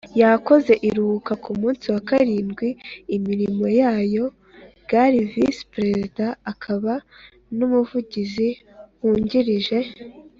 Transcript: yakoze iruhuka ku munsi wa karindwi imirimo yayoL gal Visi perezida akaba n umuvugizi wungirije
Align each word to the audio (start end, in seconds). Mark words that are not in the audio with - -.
yakoze 0.21 0.73
iruhuka 0.87 1.33
ku 1.43 1.51
munsi 1.59 1.85
wa 1.93 2.01
karindwi 2.09 2.67
imirimo 3.15 3.65
yayoL 3.79 4.33
gal 4.89 5.13
Visi 5.31 5.63
perezida 5.73 6.25
akaba 6.51 6.93
n 7.55 7.57
umuvugizi 7.67 8.47
wungirije 9.01 9.79